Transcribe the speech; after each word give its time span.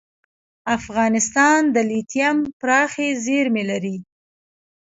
افغانستان 0.77 1.59
د 1.75 1.77
لیتیم 1.89 2.37
پراخې 2.59 3.07
زیرمې 3.25 3.63
لري. 3.71 3.97